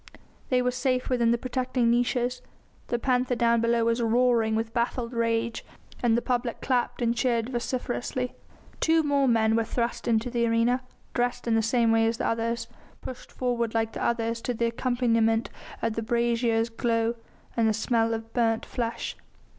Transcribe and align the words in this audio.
They 0.49 0.63
were 0.63 0.71
safe 0.71 1.09
within 1.11 1.29
the 1.29 1.37
protecting 1.37 1.91
niches; 1.91 2.41
the 2.87 2.97
panther 2.97 3.35
down 3.35 3.61
below 3.61 3.85
was 3.85 4.01
roaring 4.01 4.55
with 4.55 4.73
baffled 4.73 5.13
rage, 5.13 5.63
and 6.01 6.17
the 6.17 6.23
public 6.23 6.59
clapped 6.59 7.03
and 7.03 7.15
cheered 7.15 7.49
vociferously. 7.49 8.33
Two 8.79 9.03
more 9.03 9.27
men 9.27 9.55
were 9.55 9.63
thrust 9.63 10.07
into 10.07 10.31
the 10.31 10.47
arena, 10.47 10.81
dressed 11.13 11.47
in 11.47 11.53
the 11.53 11.61
same 11.61 11.91
way 11.91 12.07
as 12.07 12.17
the 12.17 12.25
others, 12.25 12.67
pushed 13.01 13.31
forward 13.31 13.75
like 13.75 13.93
the 13.93 14.03
others 14.03 14.41
to 14.41 14.55
the 14.55 14.65
accompaniment 14.65 15.51
of 15.83 15.95
a 15.95 16.01
brazier's 16.01 16.69
glow 16.69 17.13
and 17.55 17.67
the 17.69 17.71
smell 17.73 18.15
of 18.15 18.33
burnt 18.33 18.65
flesh. 18.65 19.15